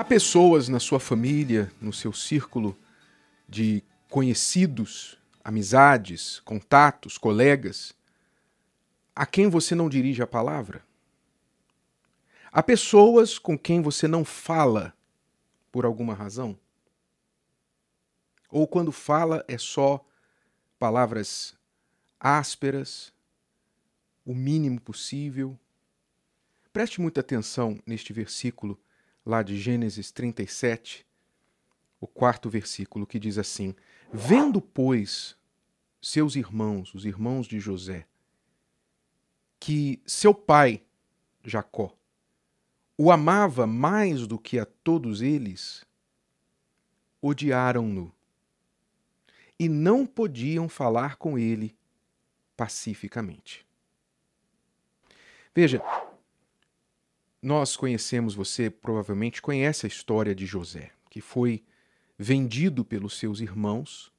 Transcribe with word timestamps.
Há 0.00 0.04
pessoas 0.04 0.66
na 0.66 0.80
sua 0.80 0.98
família, 0.98 1.70
no 1.78 1.92
seu 1.92 2.10
círculo 2.10 2.74
de 3.46 3.84
conhecidos, 4.08 5.18
amizades, 5.44 6.40
contatos, 6.40 7.18
colegas, 7.18 7.92
a 9.14 9.26
quem 9.26 9.50
você 9.50 9.74
não 9.74 9.90
dirige 9.90 10.22
a 10.22 10.26
palavra? 10.26 10.82
Há 12.50 12.62
pessoas 12.62 13.38
com 13.38 13.58
quem 13.58 13.82
você 13.82 14.08
não 14.08 14.24
fala 14.24 14.94
por 15.70 15.84
alguma 15.84 16.14
razão? 16.14 16.58
Ou 18.48 18.66
quando 18.66 18.92
fala 18.92 19.44
é 19.46 19.58
só 19.58 20.02
palavras 20.78 21.54
ásperas, 22.18 23.12
o 24.24 24.34
mínimo 24.34 24.80
possível? 24.80 25.58
Preste 26.72 27.02
muita 27.02 27.20
atenção 27.20 27.78
neste 27.84 28.14
versículo 28.14 28.80
lá 29.24 29.42
de 29.42 29.56
Gênesis 29.58 30.10
37, 30.10 31.06
o 32.00 32.06
quarto 32.06 32.48
versículo, 32.48 33.06
que 33.06 33.18
diz 33.18 33.38
assim: 33.38 33.74
Vendo, 34.12 34.60
pois, 34.60 35.36
seus 36.00 36.36
irmãos, 36.36 36.94
os 36.94 37.04
irmãos 37.04 37.46
de 37.46 37.60
José, 37.60 38.06
que 39.58 40.00
seu 40.06 40.34
pai, 40.34 40.82
Jacó, 41.44 41.94
o 42.96 43.10
amava 43.10 43.66
mais 43.66 44.26
do 44.26 44.38
que 44.38 44.58
a 44.58 44.66
todos 44.66 45.22
eles, 45.22 45.84
odiaram-no 47.22 48.12
e 49.58 49.68
não 49.68 50.06
podiam 50.06 50.68
falar 50.68 51.16
com 51.16 51.38
ele 51.38 51.76
pacificamente. 52.56 53.66
Veja, 55.54 55.82
nós 57.42 57.76
conhecemos, 57.76 58.34
você 58.34 58.68
provavelmente 58.68 59.40
conhece 59.40 59.86
a 59.86 59.88
história 59.88 60.34
de 60.34 60.44
José, 60.44 60.92
que 61.08 61.20
foi 61.20 61.64
vendido 62.18 62.84
pelos 62.84 63.18
seus 63.18 63.40
irmãos, 63.40 64.12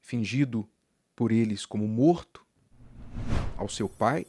fingido 0.00 0.68
por 1.16 1.32
eles 1.32 1.64
como 1.64 1.88
morto 1.88 2.46
ao 3.56 3.68
seu 3.68 3.88
pai 3.88 4.26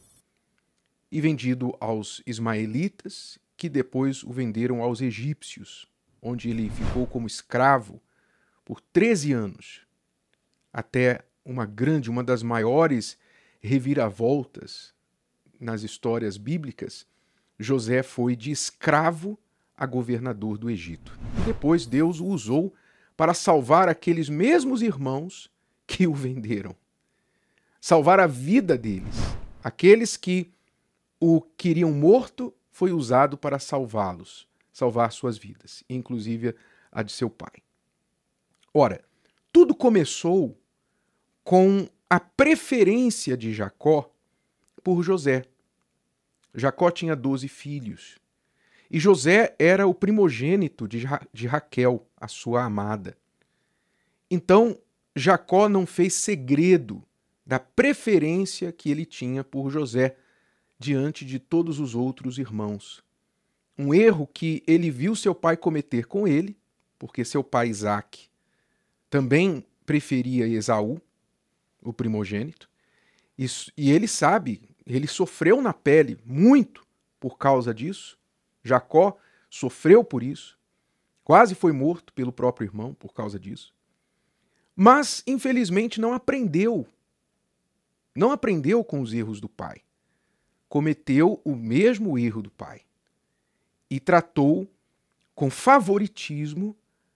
e 1.11 1.19
vendido 1.19 1.75
aos 1.79 2.21
ismaelitas, 2.25 3.37
que 3.57 3.67
depois 3.67 4.23
o 4.23 4.31
venderam 4.31 4.81
aos 4.81 5.01
egípcios, 5.01 5.87
onde 6.21 6.49
ele 6.49 6.69
ficou 6.69 7.05
como 7.05 7.27
escravo 7.27 8.01
por 8.63 8.79
13 8.79 9.33
anos, 9.33 9.81
até 10.71 11.25
uma 11.43 11.65
grande, 11.65 12.09
uma 12.09 12.23
das 12.23 12.43
maiores 12.43 13.17
reviravoltas 13.59 14.93
nas 15.59 15.83
histórias 15.83 16.37
bíblicas, 16.37 17.05
José 17.59 18.01
foi 18.01 18.35
de 18.35 18.51
escravo 18.51 19.37
a 19.75 19.85
governador 19.85 20.57
do 20.57 20.69
Egito. 20.69 21.17
Depois 21.45 21.85
Deus 21.85 22.19
o 22.19 22.25
usou 22.25 22.73
para 23.17 23.33
salvar 23.33 23.89
aqueles 23.89 24.29
mesmos 24.29 24.81
irmãos 24.81 25.51
que 25.85 26.07
o 26.07 26.13
venderam. 26.13 26.75
Salvar 27.81 28.19
a 28.19 28.27
vida 28.27 28.77
deles. 28.77 29.15
Aqueles 29.63 30.15
que 30.15 30.51
o 31.19 31.41
queriam 31.41 31.91
morto 31.91 32.53
foi 32.71 32.93
usado 32.93 33.37
para 33.37 33.59
salvá-los, 33.59 34.47
salvar 34.71 35.11
suas 35.11 35.37
vidas, 35.37 35.83
inclusive 35.89 36.55
a 36.89 37.03
de 37.03 37.11
seu 37.11 37.29
pai. 37.29 37.61
Ora, 38.73 39.03
tudo 39.51 39.75
começou 39.75 40.57
com 41.43 41.89
a 42.09 42.19
preferência 42.19 43.35
de 43.35 43.53
Jacó 43.53 44.09
por 44.83 45.03
José. 45.03 45.43
Jacó 46.53 46.89
tinha 46.89 47.15
doze 47.15 47.47
filhos. 47.47 48.17
E 48.89 48.99
José 48.99 49.55
era 49.59 49.85
o 49.85 49.93
primogênito 49.93 50.87
de, 50.87 50.99
Ra 50.99 51.21
de 51.31 51.47
Raquel, 51.47 52.07
a 52.17 52.27
sua 52.27 52.63
amada. 52.63 53.17
Então, 54.29 54.77
Jacó 55.15 55.69
não 55.69 55.85
fez 55.85 56.13
segredo 56.15 57.03
da 57.45 57.59
preferência 57.59 58.71
que 58.71 58.89
ele 58.89 59.05
tinha 59.05 59.43
por 59.43 59.69
José 59.69 60.15
diante 60.77 61.25
de 61.25 61.39
todos 61.39 61.79
os 61.79 61.93
outros 61.93 62.37
irmãos. 62.37 63.03
Um 63.77 63.93
erro 63.93 64.27
que 64.27 64.63
ele 64.67 64.89
viu 64.89 65.15
seu 65.15 65.35
pai 65.35 65.55
cometer 65.57 66.05
com 66.05 66.27
ele, 66.27 66.57
porque 66.97 67.23
seu 67.23 67.43
pai 67.43 67.69
Isaac 67.69 68.27
também 69.09 69.65
preferia 69.85 70.47
Esaú, 70.47 71.01
o 71.81 71.91
primogênito, 71.91 72.69
e 73.37 73.91
ele 73.91 74.07
sabe 74.07 74.68
ele 74.85 75.07
sofreu 75.07 75.61
na 75.61 75.73
pele 75.73 76.17
muito 76.25 76.85
por 77.19 77.37
causa 77.37 77.73
disso. 77.73 78.17
Jacó 78.63 79.17
sofreu 79.49 80.03
por 80.03 80.23
isso. 80.23 80.57
Quase 81.23 81.53
foi 81.53 81.71
morto 81.71 82.11
pelo 82.13 82.31
próprio 82.31 82.65
irmão 82.65 82.93
por 82.93 83.13
causa 83.13 83.39
disso. 83.39 83.73
Mas, 84.75 85.21
infelizmente, 85.27 85.99
não 85.99 86.13
aprendeu. 86.13 86.87
Não 88.15 88.31
aprendeu 88.31 88.83
com 88.83 89.01
os 89.01 89.13
erros 89.13 89.39
do 89.39 89.49
pai. 89.49 89.81
Cometeu 90.67 91.41
o 91.43 91.55
mesmo 91.55 92.17
erro 92.17 92.41
do 92.41 92.49
pai. 92.49 92.81
E 93.89 93.99
tratou 93.99 94.67
com 95.35 95.49
favoritismo 95.49 96.75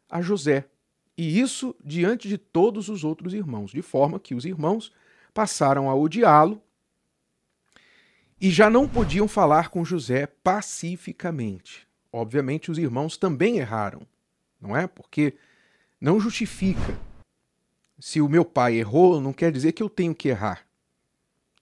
a 0.10 0.22
José. 0.22 0.68
E 1.18 1.40
isso 1.40 1.76
diante 1.84 2.28
de 2.28 2.38
todos 2.38 2.90
os 2.90 3.04
outros 3.04 3.34
irmãos, 3.34 3.72
de 3.72 3.82
forma 3.82 4.20
que 4.20 4.36
os 4.36 4.46
irmãos 4.46 4.92
passaram 5.34 5.90
a 5.90 5.96
odiá-lo 5.96 6.62
e 8.44 8.52
já 8.52 8.70
não 8.70 8.90
podiam 8.90 9.26
falar 9.26 9.70
com 9.70 9.86
José 9.86 10.28
pacificamente. 10.28 11.88
Obviamente, 12.12 12.70
os 12.70 12.78
irmãos 12.78 13.16
também 13.16 13.60
erraram, 13.60 14.02
não 14.60 14.76
é? 14.76 14.86
Porque 14.86 15.36
não 16.00 16.20
justifica. 16.20 17.00
Se 17.98 18.20
o 18.20 18.28
meu 18.28 18.44
pai 18.44 18.76
errou, 18.76 19.22
não 19.22 19.32
quer 19.32 19.50
dizer 19.50 19.72
que 19.72 19.82
eu 19.82 19.90
tenho 19.90 20.14
que 20.14 20.28
errar. 20.28 20.68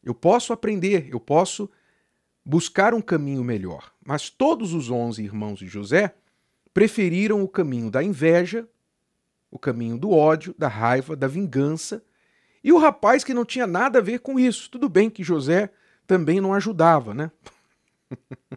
Eu 0.03 0.15
posso 0.15 0.53
aprender, 0.53 1.07
eu 1.11 1.19
posso 1.19 1.69
buscar 2.43 2.95
um 2.95 3.01
caminho 3.01 3.43
melhor. 3.43 3.93
Mas 4.03 4.31
todos 4.31 4.73
os 4.73 4.89
onze 4.89 5.23
irmãos 5.23 5.59
de 5.59 5.67
José 5.67 6.15
preferiram 6.73 7.43
o 7.43 7.47
caminho 7.47 7.91
da 7.91 8.01
inveja, 8.01 8.67
o 9.51 9.59
caminho 9.59 9.99
do 9.99 10.09
ódio, 10.09 10.55
da 10.57 10.67
raiva, 10.67 11.15
da 11.15 11.27
vingança. 11.27 12.03
E 12.63 12.73
o 12.73 12.79
rapaz 12.79 13.23
que 13.23 13.35
não 13.35 13.45
tinha 13.45 13.67
nada 13.67 13.99
a 13.99 14.01
ver 14.01 14.21
com 14.21 14.39
isso. 14.39 14.67
Tudo 14.67 14.89
bem 14.89 15.11
que 15.11 15.23
José 15.23 15.69
também 16.07 16.41
não 16.41 16.53
ajudava, 16.53 17.13
né? 17.13 17.31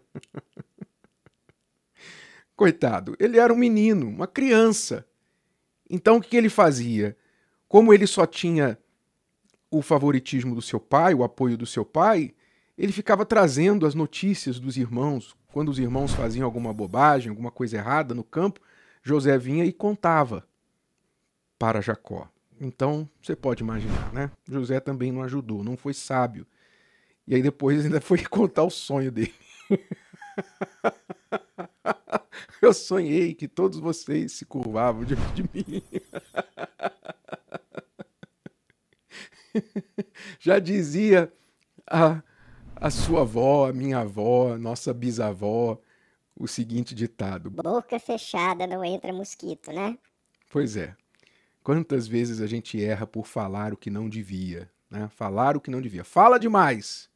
Coitado, 2.57 3.17
ele 3.19 3.39
era 3.39 3.53
um 3.53 3.57
menino, 3.57 4.09
uma 4.09 4.27
criança. 4.27 5.07
Então 5.89 6.17
o 6.17 6.21
que 6.21 6.37
ele 6.37 6.49
fazia? 6.49 7.17
Como 7.69 7.93
ele 7.93 8.07
só 8.07 8.27
tinha 8.27 8.79
o 9.71 9.83
favoritismo 9.83 10.55
do 10.55 10.63
seu 10.63 10.79
pai, 10.79 11.15
o 11.15 11.25
apoio 11.25 11.59
do 11.59 11.67
seu 11.67 11.85
pai, 11.85 12.33
ele 12.79 12.93
ficava 12.93 13.25
trazendo 13.25 13.87
as 13.87 13.95
notícias 13.95 14.59
dos 14.59 14.77
irmãos. 14.77 15.37
Quando 15.53 15.69
os 15.69 15.79
irmãos 15.79 16.13
faziam 16.13 16.45
alguma 16.45 16.73
bobagem, 16.73 17.31
alguma 17.31 17.51
coisa 17.51 17.77
errada 17.77 18.15
no 18.15 18.25
campo, 18.25 18.61
José 19.03 19.37
vinha 19.39 19.65
e 19.65 19.73
contava 19.73 20.47
para 21.59 21.81
Jacó. 21.81 22.29
Então, 22.61 23.09
você 23.21 23.35
pode 23.35 23.63
imaginar, 23.63 24.13
né? 24.13 24.31
José 24.49 24.81
também 24.81 25.11
não 25.13 25.23
ajudou, 25.23 25.63
não 25.63 25.77
foi 25.77 25.93
sábio. 25.93 26.47
E 27.27 27.35
aí 27.35 27.43
depois 27.43 27.85
ainda 27.85 28.01
foi 28.01 28.23
contar 28.29 28.65
o 28.65 28.71
sonho 28.71 29.11
dele. 29.11 29.35
Eu 32.61 32.73
sonhei 32.73 33.35
que 33.35 33.49
todos 33.49 33.79
vocês 33.79 34.33
se 34.33 34.45
curvavam 34.45 35.05
diante 35.05 35.33
de 35.33 35.43
mim. 35.43 35.83
Já 40.41 40.59
dizia 40.59 41.33
a, 41.87 42.23
a 42.75 42.91
sua 42.91 43.21
avó, 43.21 43.69
a 43.69 43.73
minha 43.73 43.99
avó, 43.99 44.55
a 44.55 44.59
nossa 44.59 44.93
bisavó, 44.93 45.81
o 46.35 46.49
seguinte 46.49 46.95
ditado: 46.95 47.51
Boca 47.51 47.99
fechada 47.99 48.67
não 48.67 48.85
entra 48.85 49.13
mosquito, 49.13 49.73
né? 49.73 49.99
Pois 50.51 50.77
é. 50.77 50.97
Quantas 51.63 52.07
vezes 52.07 52.41
a 52.41 52.47
gente 52.47 52.83
erra 52.83 53.07
por 53.07 53.27
falar 53.27 53.73
o 53.73 53.77
que 53.77 53.89
não 53.89 54.09
devia, 54.09 54.71
né? 54.91 55.09
Falar 55.09 55.57
o 55.57 55.61
que 55.61 55.71
não 55.71 55.81
devia. 55.81 56.05
Fala 56.05 56.39
demais 56.39 57.09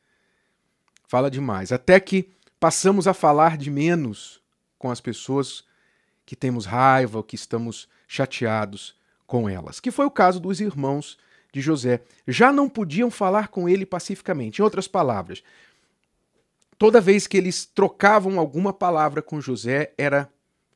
fala 1.08 1.30
demais. 1.30 1.72
Até 1.72 1.98
que 1.98 2.30
passamos 2.60 3.08
a 3.08 3.14
falar 3.14 3.56
de 3.56 3.70
menos 3.70 4.40
com 4.78 4.90
as 4.90 5.00
pessoas 5.00 5.64
que 6.24 6.36
temos 6.36 6.66
raiva 6.66 7.18
ou 7.18 7.24
que 7.24 7.34
estamos 7.34 7.88
chateados 8.06 8.94
com 9.26 9.48
elas. 9.48 9.80
Que 9.80 9.90
foi 9.90 10.04
o 10.04 10.10
caso 10.10 10.38
dos 10.38 10.60
irmãos 10.60 11.18
de 11.52 11.60
José. 11.60 12.02
Já 12.26 12.52
não 12.52 12.68
podiam 12.68 13.10
falar 13.10 13.48
com 13.48 13.68
ele 13.68 13.86
pacificamente. 13.86 14.60
Em 14.60 14.62
outras 14.62 14.86
palavras, 14.86 15.42
toda 16.78 17.00
vez 17.00 17.26
que 17.26 17.38
eles 17.38 17.64
trocavam 17.64 18.38
alguma 18.38 18.72
palavra 18.72 19.22
com 19.22 19.40
José, 19.40 19.92
era 19.96 20.30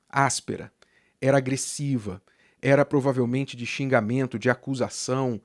áspera, 0.09 0.73
era 1.21 1.37
agressiva, 1.37 2.23
era 2.61 2.85
provavelmente 2.85 3.57
de 3.57 3.67
xingamento, 3.67 4.39
de 4.39 4.49
acusação, 4.49 5.41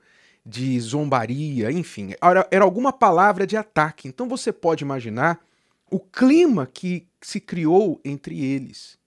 de 0.48 0.80
zombaria, 0.80 1.70
enfim, 1.70 2.14
era, 2.22 2.48
era 2.50 2.64
alguma 2.64 2.90
palavra 2.90 3.46
de 3.46 3.54
ataque. 3.54 4.08
Então 4.08 4.26
você 4.26 4.50
pode 4.50 4.82
imaginar 4.82 5.44
o 5.90 6.00
clima 6.00 6.66
que 6.66 7.06
se 7.20 7.38
criou 7.38 8.00
entre 8.02 8.42
eles. 8.42 8.98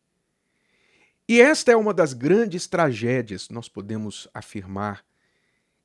E 1.27 1.41
esta 1.41 1.71
é 1.71 1.75
uma 1.75 1.95
das 1.95 2.13
grandes 2.13 2.67
tragédias, 2.67 3.49
nós 3.49 3.67
podemos 3.67 4.27
afirmar, 4.35 5.03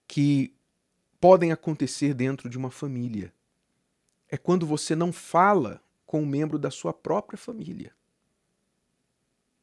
que 0.06 0.54
podem 1.18 1.52
acontecer 1.52 2.12
dentro 2.12 2.50
de 2.50 2.58
uma 2.58 2.70
família. 2.70 3.32
É 4.28 4.36
quando 4.36 4.66
você 4.66 4.94
não 4.94 5.10
fala 5.10 5.80
com 6.04 6.20
um 6.20 6.26
membro 6.26 6.58
da 6.58 6.70
sua 6.70 6.92
própria 6.92 7.38
família. 7.38 7.94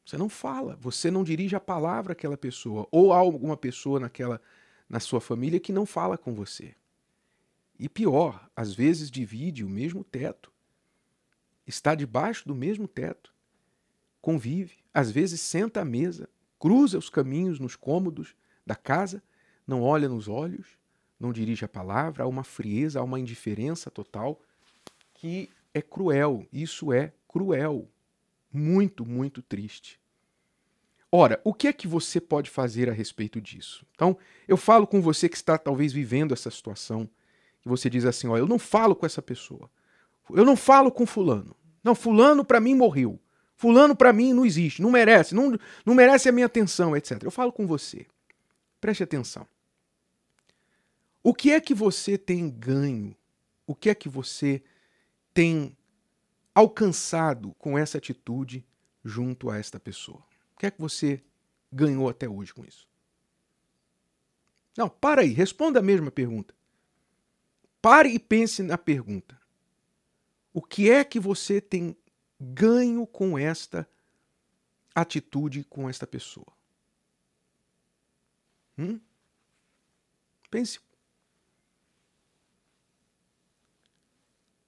Você 0.04 0.18
não 0.18 0.28
fala, 0.28 0.76
você 0.80 1.08
não 1.08 1.22
dirige 1.22 1.54
a 1.54 1.60
palavra 1.60 2.14
àquela 2.14 2.36
pessoa, 2.36 2.88
ou 2.90 3.12
há 3.12 3.16
alguma 3.16 3.56
pessoa 3.56 4.00
naquela 4.00 4.40
na 4.88 5.00
sua 5.00 5.20
família 5.20 5.60
que 5.60 5.72
não 5.72 5.86
fala 5.86 6.16
com 6.16 6.34
você. 6.34 6.74
E 7.78 7.88
pior, 7.88 8.48
às 8.54 8.72
vezes 8.74 9.10
divide 9.10 9.64
o 9.64 9.68
mesmo 9.68 10.04
teto. 10.04 10.52
Está 11.66 11.94
debaixo 11.94 12.46
do 12.46 12.54
mesmo 12.54 12.86
teto. 12.86 13.34
Convive, 14.20 14.76
às 14.92 15.10
vezes 15.10 15.40
senta 15.40 15.80
à 15.80 15.84
mesa, 15.84 16.28
cruza 16.58 16.96
os 16.96 17.10
caminhos 17.10 17.58
nos 17.58 17.76
cômodos 17.76 18.34
da 18.64 18.74
casa, 18.74 19.22
não 19.66 19.82
olha 19.82 20.08
nos 20.08 20.28
olhos, 20.28 20.78
não 21.18 21.32
dirige 21.32 21.64
a 21.64 21.68
palavra, 21.68 22.24
há 22.24 22.26
uma 22.26 22.44
frieza, 22.44 23.00
há 23.00 23.02
uma 23.02 23.20
indiferença 23.20 23.90
total 23.90 24.40
que 25.12 25.50
é 25.72 25.82
cruel. 25.82 26.46
Isso 26.52 26.92
é 26.92 27.12
cruel. 27.26 27.90
Muito, 28.52 29.04
muito 29.04 29.42
triste. 29.42 30.00
Ora, 31.16 31.40
o 31.44 31.54
que 31.54 31.68
é 31.68 31.72
que 31.72 31.86
você 31.86 32.20
pode 32.20 32.50
fazer 32.50 32.90
a 32.90 32.92
respeito 32.92 33.40
disso? 33.40 33.86
Então, 33.94 34.18
eu 34.48 34.56
falo 34.56 34.84
com 34.84 35.00
você 35.00 35.28
que 35.28 35.36
está 35.36 35.56
talvez 35.56 35.92
vivendo 35.92 36.34
essa 36.34 36.50
situação, 36.50 37.08
e 37.64 37.68
você 37.68 37.88
diz 37.88 38.04
assim: 38.04 38.26
ó, 38.26 38.36
eu 38.36 38.48
não 38.48 38.58
falo 38.58 38.96
com 38.96 39.06
essa 39.06 39.22
pessoa. 39.22 39.70
Eu 40.30 40.44
não 40.44 40.56
falo 40.56 40.90
com 40.90 41.06
fulano. 41.06 41.54
Não, 41.84 41.94
fulano 41.94 42.44
para 42.44 42.58
mim 42.58 42.74
morreu. 42.74 43.20
Fulano 43.54 43.94
para 43.94 44.12
mim 44.12 44.32
não 44.32 44.44
existe, 44.44 44.82
não 44.82 44.90
merece, 44.90 45.36
não, 45.36 45.56
não 45.86 45.94
merece 45.94 46.28
a 46.28 46.32
minha 46.32 46.46
atenção, 46.46 46.96
etc. 46.96 47.22
Eu 47.22 47.30
falo 47.30 47.52
com 47.52 47.64
você. 47.64 48.06
Preste 48.80 49.04
atenção. 49.04 49.46
O 51.22 51.32
que 51.32 51.52
é 51.52 51.60
que 51.60 51.74
você 51.74 52.18
tem 52.18 52.50
ganho? 52.50 53.16
O 53.68 53.76
que 53.76 53.88
é 53.88 53.94
que 53.94 54.08
você 54.08 54.64
tem 55.32 55.76
alcançado 56.52 57.54
com 57.56 57.78
essa 57.78 57.98
atitude 57.98 58.66
junto 59.04 59.48
a 59.48 59.56
esta 59.56 59.78
pessoa? 59.78 60.33
Que 60.64 60.68
é 60.68 60.70
que 60.70 60.80
você 60.80 61.22
ganhou 61.70 62.08
até 62.08 62.26
hoje 62.26 62.54
com 62.54 62.64
isso? 62.64 62.88
Não, 64.74 64.88
para 64.88 65.20
aí, 65.20 65.28
responda 65.28 65.78
a 65.78 65.82
mesma 65.82 66.10
pergunta. 66.10 66.54
Pare 67.82 68.08
e 68.08 68.18
pense 68.18 68.62
na 68.62 68.78
pergunta. 68.78 69.38
O 70.54 70.62
que 70.62 70.90
é 70.90 71.04
que 71.04 71.20
você 71.20 71.60
tem 71.60 71.94
ganho 72.40 73.06
com 73.06 73.38
esta 73.38 73.86
atitude 74.94 75.64
com 75.64 75.86
esta 75.86 76.06
pessoa? 76.06 76.50
Hum? 78.78 78.98
Pense. 80.50 80.80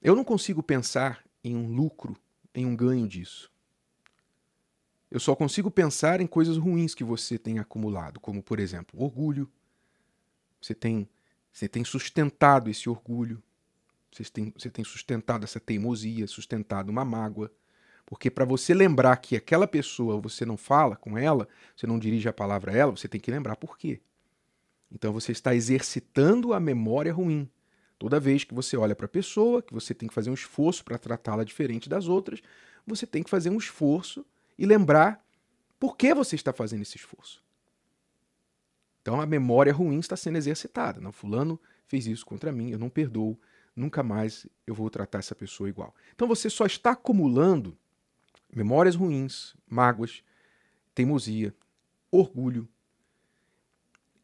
Eu 0.02 0.14
não 0.14 0.24
consigo 0.24 0.62
pensar 0.62 1.24
em 1.42 1.56
um 1.56 1.74
lucro, 1.74 2.14
em 2.54 2.66
um 2.66 2.76
ganho 2.76 3.08
disso. 3.08 3.50
Eu 5.10 5.20
só 5.20 5.36
consigo 5.36 5.70
pensar 5.70 6.20
em 6.20 6.26
coisas 6.26 6.56
ruins 6.56 6.94
que 6.94 7.04
você 7.04 7.38
tem 7.38 7.58
acumulado, 7.58 8.18
como, 8.18 8.42
por 8.42 8.58
exemplo, 8.58 9.00
orgulho. 9.00 9.48
Você 10.60 10.74
tem, 10.74 11.08
você 11.52 11.68
tem 11.68 11.84
sustentado 11.84 12.68
esse 12.68 12.88
orgulho, 12.88 13.42
você 14.10 14.24
tem, 14.24 14.52
você 14.56 14.70
tem 14.70 14.84
sustentado 14.84 15.44
essa 15.44 15.60
teimosia, 15.60 16.26
sustentado 16.26 16.90
uma 16.90 17.04
mágoa. 17.04 17.52
Porque 18.04 18.30
para 18.30 18.44
você 18.44 18.72
lembrar 18.74 19.16
que 19.16 19.36
aquela 19.36 19.66
pessoa 19.66 20.20
você 20.20 20.44
não 20.44 20.56
fala 20.56 20.96
com 20.96 21.16
ela, 21.16 21.48
você 21.76 21.86
não 21.86 21.98
dirige 21.98 22.28
a 22.28 22.32
palavra 22.32 22.72
a 22.72 22.76
ela, 22.76 22.90
você 22.92 23.08
tem 23.08 23.20
que 23.20 23.30
lembrar 23.30 23.56
por 23.56 23.76
quê. 23.78 24.00
Então 24.90 25.12
você 25.12 25.32
está 25.32 25.54
exercitando 25.54 26.52
a 26.52 26.60
memória 26.60 27.12
ruim. 27.12 27.48
Toda 27.98 28.20
vez 28.20 28.44
que 28.44 28.54
você 28.54 28.76
olha 28.76 28.94
para 28.94 29.06
a 29.06 29.08
pessoa, 29.08 29.62
que 29.62 29.72
você 29.72 29.94
tem 29.94 30.08
que 30.08 30.14
fazer 30.14 30.30
um 30.30 30.34
esforço 30.34 30.84
para 30.84 30.98
tratá-la 30.98 31.44
diferente 31.44 31.88
das 31.88 32.08
outras, 32.08 32.40
você 32.86 33.06
tem 33.06 33.22
que 33.22 33.30
fazer 33.30 33.50
um 33.50 33.56
esforço 33.56 34.24
e 34.58 34.66
lembrar 34.66 35.24
por 35.78 35.96
que 35.96 36.14
você 36.14 36.34
está 36.34 36.52
fazendo 36.52 36.82
esse 36.82 36.96
esforço. 36.96 37.42
Então 39.02 39.20
a 39.20 39.26
memória 39.26 39.72
ruim 39.72 39.98
está 39.98 40.16
sendo 40.16 40.36
exercitada. 40.36 41.00
Não, 41.00 41.12
fulano 41.12 41.60
fez 41.86 42.06
isso 42.06 42.26
contra 42.26 42.50
mim, 42.50 42.70
eu 42.70 42.78
não 42.78 42.88
perdoo, 42.88 43.38
nunca 43.74 44.02
mais 44.02 44.46
eu 44.66 44.74
vou 44.74 44.90
tratar 44.90 45.18
essa 45.18 45.34
pessoa 45.34 45.68
igual. 45.68 45.94
Então 46.14 46.26
você 46.26 46.50
só 46.50 46.66
está 46.66 46.90
acumulando 46.90 47.76
memórias 48.52 48.96
ruins, 48.96 49.54
mágoas, 49.68 50.24
teimosia, 50.94 51.54
orgulho 52.10 52.68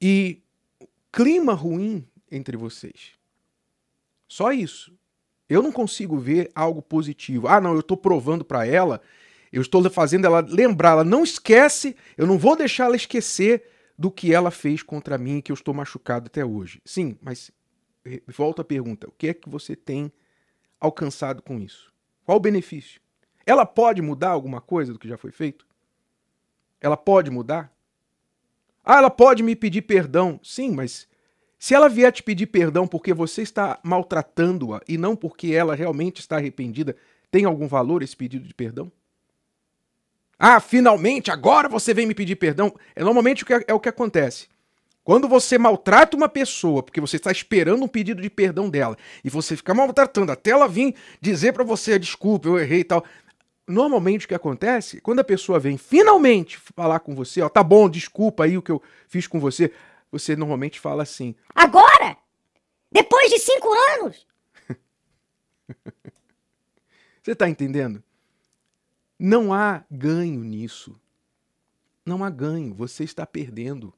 e 0.00 0.42
clima 1.12 1.52
ruim 1.52 2.08
entre 2.30 2.56
vocês. 2.56 3.12
Só 4.26 4.50
isso. 4.50 4.98
Eu 5.48 5.62
não 5.62 5.70
consigo 5.70 6.18
ver 6.18 6.50
algo 6.54 6.80
positivo. 6.80 7.46
Ah, 7.46 7.60
não, 7.60 7.74
eu 7.74 7.80
estou 7.80 7.96
provando 7.96 8.44
para 8.44 8.66
ela, 8.66 9.02
eu 9.52 9.60
estou 9.60 9.88
fazendo 9.90 10.24
ela 10.24 10.40
lembrar, 10.40 10.92
ela 10.92 11.04
não 11.04 11.22
esquece, 11.22 11.94
eu 12.16 12.26
não 12.26 12.38
vou 12.38 12.56
deixar 12.56 12.86
ela 12.86 12.96
esquecer 12.96 13.64
do 13.98 14.10
que 14.10 14.32
ela 14.32 14.50
fez 14.50 14.82
contra 14.82 15.18
mim 15.18 15.38
e 15.38 15.42
que 15.42 15.52
eu 15.52 15.54
estou 15.54 15.74
machucado 15.74 16.26
até 16.26 16.44
hoje. 16.44 16.80
Sim, 16.84 17.18
mas 17.20 17.50
volta 18.26 18.62
a 18.62 18.64
pergunta: 18.64 19.08
o 19.08 19.12
que 19.12 19.28
é 19.28 19.34
que 19.34 19.48
você 19.48 19.76
tem 19.76 20.10
alcançado 20.80 21.42
com 21.42 21.60
isso? 21.60 21.92
Qual 22.24 22.38
o 22.38 22.40
benefício? 22.40 23.00
Ela 23.44 23.66
pode 23.66 24.00
mudar 24.00 24.30
alguma 24.30 24.60
coisa 24.60 24.92
do 24.92 24.98
que 24.98 25.08
já 25.08 25.18
foi 25.18 25.32
feito? 25.32 25.66
Ela 26.80 26.96
pode 26.96 27.30
mudar? 27.30 27.72
Ah, 28.84 28.98
ela 28.98 29.10
pode 29.10 29.42
me 29.42 29.54
pedir 29.54 29.82
perdão. 29.82 30.40
Sim, 30.42 30.72
mas 30.72 31.06
se 31.58 31.74
ela 31.74 31.88
vier 31.88 32.10
te 32.10 32.22
pedir 32.22 32.46
perdão 32.46 32.86
porque 32.86 33.12
você 33.12 33.42
está 33.42 33.78
maltratando-a 33.84 34.80
e 34.88 34.98
não 34.98 35.14
porque 35.14 35.48
ela 35.48 35.74
realmente 35.74 36.20
está 36.20 36.36
arrependida, 36.36 36.96
tem 37.30 37.44
algum 37.44 37.68
valor 37.68 38.02
esse 38.02 38.16
pedido 38.16 38.46
de 38.46 38.54
perdão? 38.54 38.90
Ah, 40.44 40.58
finalmente, 40.58 41.30
agora 41.30 41.68
você 41.68 41.94
vem 41.94 42.04
me 42.04 42.16
pedir 42.16 42.34
perdão. 42.34 42.74
É 42.96 43.04
normalmente 43.04 43.44
o 43.44 43.46
que 43.46 43.54
é, 43.54 43.72
o 43.72 43.78
que 43.78 43.88
acontece. 43.88 44.48
Quando 45.04 45.28
você 45.28 45.56
maltrata 45.56 46.16
uma 46.16 46.28
pessoa 46.28 46.82
porque 46.82 47.00
você 47.00 47.14
está 47.14 47.30
esperando 47.30 47.84
um 47.84 47.86
pedido 47.86 48.20
de 48.20 48.28
perdão 48.28 48.68
dela 48.68 48.98
e 49.22 49.30
você 49.30 49.56
fica 49.56 49.72
maltratando 49.72 50.32
até 50.32 50.50
ela 50.50 50.66
vir 50.66 50.96
dizer 51.20 51.52
para 51.52 51.62
você 51.62 51.96
desculpa, 51.96 52.48
eu 52.48 52.58
errei 52.58 52.80
e 52.80 52.84
tal. 52.84 53.04
Normalmente 53.68 54.24
o 54.24 54.28
que 54.28 54.34
acontece, 54.34 55.00
quando 55.00 55.20
a 55.20 55.24
pessoa 55.24 55.60
vem 55.60 55.78
finalmente 55.78 56.58
falar 56.74 56.98
com 56.98 57.14
você, 57.14 57.40
ó, 57.40 57.48
tá 57.48 57.62
bom, 57.62 57.88
desculpa 57.88 58.42
aí 58.42 58.58
o 58.58 58.62
que 58.62 58.72
eu 58.72 58.82
fiz 59.06 59.28
com 59.28 59.38
você, 59.38 59.70
você 60.10 60.34
normalmente 60.34 60.80
fala 60.80 61.04
assim: 61.04 61.36
Agora? 61.54 62.16
Depois 62.90 63.30
de 63.30 63.38
cinco 63.38 63.68
anos? 63.92 64.26
você 67.22 67.30
está 67.30 67.48
entendendo? 67.48 68.02
Não 69.24 69.54
há 69.54 69.84
ganho 69.88 70.42
nisso. 70.42 71.00
Não 72.04 72.24
há 72.24 72.28
ganho. 72.28 72.74
Você 72.74 73.04
está 73.04 73.24
perdendo. 73.24 73.94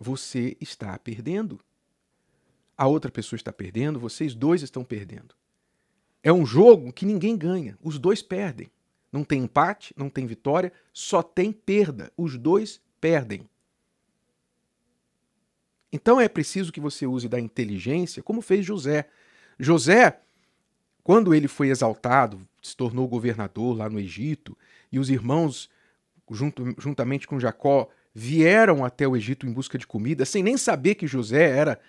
Você 0.00 0.56
está 0.60 0.98
perdendo. 0.98 1.60
A 2.76 2.88
outra 2.88 3.08
pessoa 3.08 3.36
está 3.36 3.52
perdendo, 3.52 4.00
vocês 4.00 4.34
dois 4.34 4.62
estão 4.62 4.82
perdendo. 4.82 5.32
É 6.24 6.32
um 6.32 6.44
jogo 6.44 6.92
que 6.92 7.06
ninguém 7.06 7.36
ganha. 7.36 7.78
Os 7.80 8.00
dois 8.00 8.20
perdem. 8.20 8.68
Não 9.12 9.22
tem 9.22 9.44
empate, 9.44 9.94
não 9.96 10.10
tem 10.10 10.26
vitória, 10.26 10.72
só 10.92 11.22
tem 11.22 11.52
perda. 11.52 12.12
Os 12.16 12.36
dois 12.36 12.80
perdem. 13.00 13.48
Então 15.92 16.20
é 16.20 16.28
preciso 16.28 16.72
que 16.72 16.80
você 16.80 17.06
use 17.06 17.28
da 17.28 17.38
inteligência, 17.38 18.24
como 18.24 18.42
fez 18.42 18.66
José. 18.66 19.08
José, 19.56 20.20
quando 21.04 21.32
ele 21.32 21.46
foi 21.46 21.68
exaltado, 21.68 22.47
se 22.62 22.76
tornou 22.76 23.08
governador 23.08 23.76
lá 23.76 23.88
no 23.88 23.98
Egito, 23.98 24.56
e 24.90 24.98
os 24.98 25.10
irmãos, 25.10 25.70
junto, 26.30 26.74
juntamente 26.78 27.26
com 27.26 27.38
Jacó, 27.38 27.88
vieram 28.14 28.84
até 28.84 29.06
o 29.06 29.16
Egito 29.16 29.46
em 29.46 29.52
busca 29.52 29.78
de 29.78 29.86
comida, 29.86 30.24
sem 30.24 30.42
nem 30.42 30.56
saber 30.56 30.94
que 30.94 31.06
José 31.06 31.50
era 31.50 31.80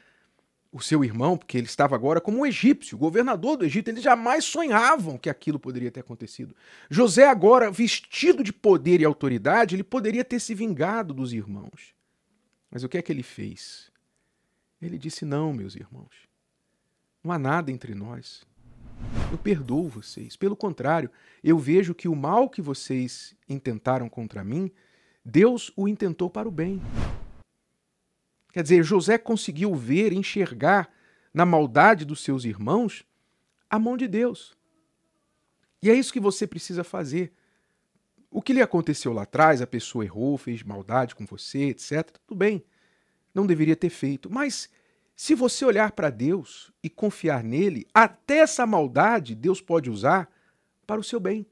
o 0.72 0.80
seu 0.80 1.04
irmão, 1.04 1.36
porque 1.36 1.58
ele 1.58 1.66
estava 1.66 1.96
agora 1.96 2.22
como 2.22 2.40
um 2.40 2.46
egípcio, 2.46 2.98
governador 2.98 3.58
do 3.58 3.66
Egito. 3.66 3.90
Eles 3.90 4.04
jamais 4.04 4.46
sonhavam 4.46 5.18
que 5.18 5.30
aquilo 5.30 5.60
poderia 5.60 5.90
ter 5.90 6.02
acontecido. 6.02 6.56
José, 6.90 7.28
agora 7.28 7.72
vestido 7.72 8.44
de 8.44 8.54
poder 8.54 9.02
e 9.02 9.06
autoridade, 9.06 9.76
ele 9.76 9.84
poderia 9.84 10.24
ter 10.24 10.40
se 10.40 10.54
vingado 10.54 11.14
dos 11.14 11.34
irmãos. 11.34 11.96
Mas 12.70 12.84
o 12.84 12.90
que 12.90 13.00
é 13.00 13.02
que 13.02 13.12
ele 13.12 13.24
fez? 13.24 13.92
Ele 14.80 14.98
disse: 14.98 15.26
Não, 15.26 15.52
meus 15.52 15.76
irmãos, 15.76 16.28
não 17.24 17.32
há 17.32 17.40
nada 17.40 17.72
entre 17.72 17.96
nós. 17.96 18.48
Eu 19.32 19.38
perdoo 19.38 19.88
vocês. 19.88 20.36
Pelo 20.36 20.56
contrário, 20.56 21.10
eu 21.44 21.58
vejo 21.58 21.94
que 21.94 22.08
o 22.08 22.16
mal 22.16 22.50
que 22.50 22.62
vocês 22.62 23.36
intentaram 23.48 24.10
contra 24.10 24.44
mim, 24.44 24.72
Deus 25.24 25.72
o 25.76 25.88
intentou 25.88 26.30
para 26.30 26.48
o 26.48 26.52
bem. 26.52 26.82
Quer 28.52 28.64
dizer, 28.64 28.84
José 28.84 29.18
conseguiu 29.18 29.76
ver, 29.76 30.12
enxergar 30.12 30.92
na 31.34 31.46
maldade 31.46 32.06
dos 32.06 32.24
seus 32.24 32.44
irmãos 32.46 33.06
a 33.70 33.78
mão 33.78 33.96
de 33.96 34.08
Deus. 34.08 34.58
E 35.82 35.90
é 35.90 35.94
isso 35.94 36.12
que 36.12 36.20
você 36.20 36.48
precisa 36.48 36.84
fazer. 36.84 37.32
o 38.32 38.42
que 38.42 38.54
lhe 38.54 38.62
aconteceu 38.62 39.12
lá 39.12 39.24
atrás, 39.24 39.62
a 39.62 39.68
pessoa 39.68 40.06
errou, 40.06 40.38
fez 40.38 40.62
maldade 40.62 41.16
com 41.16 41.26
você, 41.26 41.70
etc. 41.70 42.12
Tudo 42.28 42.38
bem. 42.38 42.64
Não 43.34 43.46
deveria 43.46 43.76
ter 43.76 43.90
feito. 43.90 44.30
Mas 44.30 44.70
se 45.22 45.36
você 45.36 45.66
olhar 45.66 45.92
para 45.92 46.10
Deus 46.10 46.72
e 46.82 46.90
confiar 46.90 47.44
nele, 47.44 47.86
até 47.94 48.38
essa 48.38 48.66
maldade 48.66 49.36
Deus 49.36 49.60
pode 49.60 49.90
usar 49.90 50.32
para 50.88 51.02
o 51.02 51.04
seu 51.04 51.20
bem. 51.20 51.46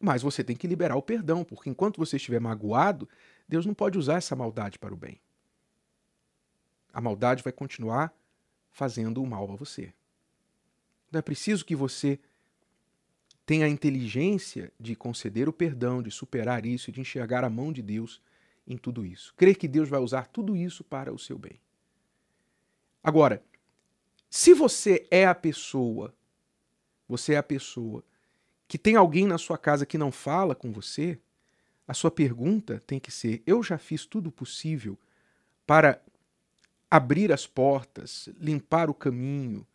Mas 0.00 0.20
você 0.20 0.42
tem 0.42 0.56
que 0.56 0.66
liberar 0.66 0.96
o 0.96 1.02
perdão, 1.02 1.44
porque 1.44 1.70
enquanto 1.70 1.98
você 1.98 2.16
estiver 2.16 2.40
magoado, 2.40 3.08
Deus 3.48 3.64
não 3.64 3.72
pode 3.72 3.96
usar 3.96 4.16
essa 4.16 4.34
maldade 4.34 4.80
para 4.80 4.92
o 4.92 4.96
bem. 4.96 5.20
A 6.92 7.00
maldade 7.00 7.40
vai 7.44 7.52
continuar 7.52 8.12
fazendo 8.72 9.22
o 9.22 9.26
mal 9.28 9.48
a 9.52 9.54
você. 9.54 9.94
Então 11.08 11.20
é 11.20 11.22
preciso 11.22 11.64
que 11.64 11.76
você 11.76 12.18
tenha 13.46 13.66
a 13.66 13.70
inteligência 13.70 14.72
de 14.78 14.96
conceder 14.96 15.48
o 15.48 15.52
perdão, 15.52 16.02
de 16.02 16.10
superar 16.10 16.66
isso, 16.66 16.90
de 16.90 17.00
enxergar 17.00 17.44
a 17.44 17.48
mão 17.48 17.72
de 17.72 17.80
Deus 17.80 18.20
em 18.66 18.76
tudo 18.76 19.06
isso. 19.06 19.32
Crer 19.36 19.56
que 19.56 19.68
Deus 19.68 19.88
vai 19.88 20.00
usar 20.00 20.26
tudo 20.26 20.56
isso 20.56 20.82
para 20.82 21.14
o 21.14 21.18
seu 21.18 21.38
bem. 21.38 21.60
Agora, 23.02 23.42
se 24.28 24.52
você 24.54 25.06
é 25.10 25.26
a 25.26 25.34
pessoa, 25.34 26.14
você 27.08 27.34
é 27.34 27.38
a 27.38 27.42
pessoa 27.42 28.04
que 28.68 28.78
tem 28.78 28.94
alguém 28.94 29.26
na 29.26 29.38
sua 29.38 29.58
casa 29.58 29.84
que 29.84 29.98
não 29.98 30.12
fala 30.12 30.54
com 30.54 30.70
você, 30.72 31.18
a 31.88 31.94
sua 31.94 32.10
pergunta 32.10 32.80
tem 32.86 33.00
que 33.00 33.10
ser: 33.10 33.42
eu 33.46 33.62
já 33.62 33.78
fiz 33.78 34.06
tudo 34.06 34.30
possível 34.30 34.98
para 35.66 36.00
abrir 36.90 37.32
as 37.32 37.46
portas, 37.46 38.28
limpar 38.38 38.90
o 38.90 38.94
caminho, 38.94 39.66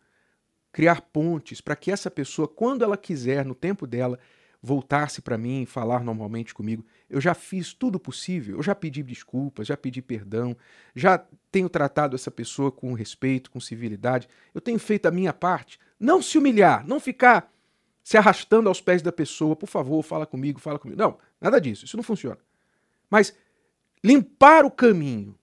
criar 0.72 1.00
pontes 1.00 1.60
para 1.60 1.76
que 1.76 1.90
essa 1.90 2.10
pessoa, 2.10 2.46
quando 2.46 2.82
ela 2.82 2.96
quiser, 2.96 3.44
no 3.44 3.54
tempo 3.54 3.86
dela, 3.86 4.18
voltar-se 4.62 5.22
para 5.22 5.38
mim 5.38 5.64
falar 5.66 6.02
normalmente 6.02 6.54
comigo. 6.54 6.84
Eu 7.08 7.20
já 7.20 7.34
fiz 7.34 7.72
tudo 7.72 7.98
possível, 7.98 8.56
eu 8.56 8.62
já 8.62 8.74
pedi 8.74 9.02
desculpas, 9.02 9.66
já 9.66 9.76
pedi 9.76 10.02
perdão, 10.02 10.56
já 10.94 11.24
tenho 11.50 11.68
tratado 11.68 12.16
essa 12.16 12.30
pessoa 12.30 12.72
com 12.72 12.92
respeito, 12.92 13.50
com 13.50 13.60
civilidade, 13.60 14.28
eu 14.54 14.60
tenho 14.60 14.78
feito 14.78 15.06
a 15.06 15.10
minha 15.10 15.32
parte. 15.32 15.78
Não 15.98 16.20
se 16.20 16.36
humilhar, 16.38 16.86
não 16.86 17.00
ficar 17.00 17.52
se 18.02 18.16
arrastando 18.16 18.68
aos 18.68 18.80
pés 18.80 19.02
da 19.02 19.10
pessoa, 19.10 19.56
por 19.56 19.68
favor, 19.68 20.02
fala 20.02 20.26
comigo, 20.26 20.60
fala 20.60 20.78
comigo. 20.78 21.00
Não, 21.00 21.18
nada 21.40 21.60
disso, 21.60 21.84
isso 21.84 21.96
não 21.96 22.04
funciona. 22.04 22.38
Mas 23.10 23.34
limpar 24.02 24.64
o 24.64 24.70
caminho. 24.70 25.36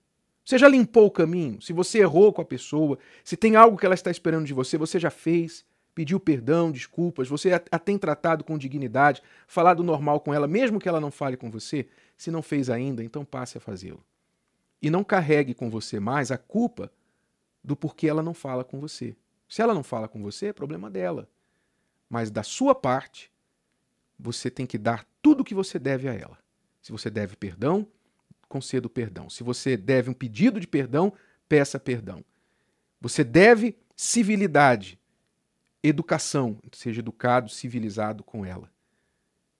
Você 0.44 0.58
já 0.58 0.68
limpou 0.68 1.06
o 1.06 1.10
caminho? 1.10 1.60
Se 1.60 1.72
você 1.72 2.00
errou 2.00 2.32
com 2.32 2.42
a 2.42 2.44
pessoa, 2.44 2.98
se 3.22 3.36
tem 3.36 3.56
algo 3.56 3.78
que 3.78 3.86
ela 3.86 3.94
está 3.94 4.10
esperando 4.10 4.46
de 4.46 4.52
você, 4.52 4.76
você 4.76 4.98
já 4.98 5.10
fez, 5.10 5.64
pediu 5.94 6.18
perdão, 6.18 6.72
desculpas, 6.72 7.28
você 7.28 7.52
a 7.52 7.78
tem 7.78 7.96
tratado 7.96 8.42
com 8.42 8.58
dignidade, 8.58 9.22
falado 9.46 9.82
normal 9.84 10.20
com 10.20 10.34
ela, 10.34 10.48
mesmo 10.48 10.80
que 10.80 10.88
ela 10.88 11.00
não 11.00 11.10
fale 11.10 11.36
com 11.36 11.50
você? 11.50 11.86
Se 12.16 12.30
não 12.30 12.42
fez 12.42 12.68
ainda, 12.68 13.02
então 13.02 13.24
passe 13.24 13.56
a 13.56 13.60
fazê-lo. 13.60 14.04
E 14.82 14.90
não 14.90 15.04
carregue 15.04 15.54
com 15.54 15.70
você 15.70 16.00
mais 16.00 16.30
a 16.30 16.38
culpa 16.38 16.90
do 17.62 17.74
porquê 17.74 18.08
ela 18.08 18.22
não 18.22 18.34
fala 18.34 18.64
com 18.64 18.80
você. 18.80 19.16
Se 19.48 19.62
ela 19.62 19.72
não 19.72 19.82
fala 19.82 20.08
com 20.08 20.22
você, 20.22 20.46
é 20.46 20.52
problema 20.52 20.90
dela. 20.90 21.28
Mas 22.10 22.30
da 22.30 22.42
sua 22.42 22.74
parte, 22.74 23.30
você 24.18 24.50
tem 24.50 24.66
que 24.66 24.76
dar 24.76 25.06
tudo 25.22 25.40
o 25.40 25.44
que 25.44 25.54
você 25.54 25.78
deve 25.78 26.08
a 26.08 26.12
ela. 26.12 26.38
Se 26.82 26.92
você 26.92 27.08
deve 27.08 27.36
perdão, 27.36 27.86
conceda 28.48 28.86
o 28.86 28.90
perdão. 28.90 29.30
Se 29.30 29.42
você 29.42 29.76
deve 29.76 30.10
um 30.10 30.14
pedido 30.14 30.60
de 30.60 30.66
perdão, 30.66 31.12
peça 31.48 31.80
perdão. 31.80 32.24
Você 33.00 33.24
deve 33.24 33.76
civilidade, 33.96 34.98
educação, 35.84 36.58
seja 36.72 37.00
educado, 37.00 37.50
civilizado 37.50 38.24
com 38.24 38.44
ela. 38.44 38.70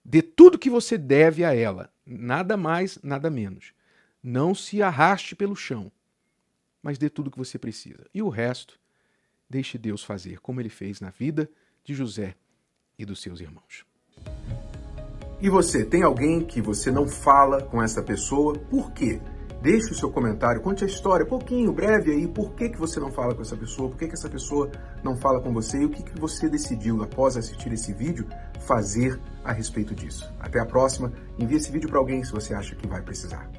Dê 0.03 0.21
tudo 0.21 0.57
que 0.57 0.69
você 0.69 0.97
deve 0.97 1.45
a 1.45 1.55
ela, 1.55 1.91
nada 2.05 2.57
mais, 2.57 2.97
nada 3.03 3.29
menos. 3.29 3.73
Não 4.21 4.55
se 4.55 4.81
arraste 4.81 5.35
pelo 5.35 5.55
chão, 5.55 5.91
mas 6.81 6.97
dê 6.97 7.09
tudo 7.09 7.29
que 7.29 7.37
você 7.37 7.59
precisa. 7.59 8.05
E 8.13 8.21
o 8.21 8.29
resto, 8.29 8.79
deixe 9.47 9.77
Deus 9.77 10.03
fazer, 10.03 10.39
como 10.39 10.59
ele 10.59 10.69
fez 10.69 10.99
na 10.99 11.11
vida 11.11 11.49
de 11.83 11.93
José 11.93 12.35
e 12.97 13.05
dos 13.05 13.21
seus 13.21 13.39
irmãos. 13.39 13.85
E 15.39 15.49
você, 15.49 15.85
tem 15.85 16.01
alguém 16.01 16.43
que 16.43 16.61
você 16.61 16.89
não 16.89 17.07
fala 17.07 17.61
com 17.61 17.81
essa 17.83 18.01
pessoa? 18.01 18.57
Por 18.57 18.91
quê? 18.93 19.21
Deixe 19.65 19.91
o 19.91 19.95
seu 19.95 20.11
comentário, 20.11 20.61
conte 20.61 20.83
a 20.83 20.87
história, 20.87 21.25
pouquinho, 21.25 21.73
breve 21.73 22.11
aí, 22.11 22.27
por 22.27 22.53
que, 22.53 22.69
que 22.69 22.77
você 22.77 22.99
não 22.99 23.11
fala 23.11 23.33
com 23.33 23.41
essa 23.41 23.57
pessoa, 23.57 23.89
por 23.89 23.97
que, 23.97 24.07
que 24.07 24.13
essa 24.13 24.29
pessoa 24.29 24.69
não 25.03 25.17
fala 25.17 25.41
com 25.41 25.51
você 25.51 25.79
e 25.79 25.85
o 25.85 25.89
que, 25.89 26.03
que 26.03 26.19
você 26.19 26.47
decidiu, 26.47 27.01
após 27.01 27.35
assistir 27.35 27.73
esse 27.73 27.91
vídeo, 27.91 28.27
fazer 28.59 29.19
a 29.43 29.51
respeito 29.51 29.95
disso. 29.95 30.31
Até 30.39 30.59
a 30.59 30.67
próxima, 30.67 31.11
envie 31.39 31.55
esse 31.55 31.71
vídeo 31.71 31.89
para 31.89 31.97
alguém 31.97 32.23
se 32.23 32.31
você 32.31 32.53
acha 32.53 32.75
que 32.75 32.87
vai 32.87 33.01
precisar. 33.01 33.49